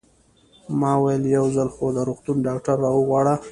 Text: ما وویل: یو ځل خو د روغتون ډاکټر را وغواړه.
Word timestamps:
ما 0.79 0.91
وویل: 0.97 1.23
یو 1.37 1.45
ځل 1.55 1.69
خو 1.75 1.85
د 1.95 1.97
روغتون 2.07 2.37
ډاکټر 2.47 2.75
را 2.83 2.89
وغواړه. 2.93 3.33